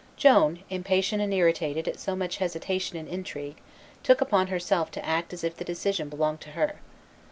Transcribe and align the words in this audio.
Joan, 0.17 0.63
impatient 0.71 1.21
and 1.21 1.31
irritated 1.31 1.87
at 1.87 1.99
so 1.99 2.15
much 2.15 2.37
hesitation 2.37 2.97
and 2.97 3.07
intrigue, 3.07 3.57
took 4.01 4.19
upon 4.19 4.47
herself 4.47 4.89
to 4.93 5.05
act 5.05 5.31
as 5.31 5.43
if 5.43 5.55
the 5.55 5.63
decision 5.63 6.09
belonged 6.09 6.41
to 6.41 6.53
her. 6.57 6.77